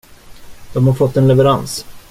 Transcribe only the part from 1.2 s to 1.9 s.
leverans.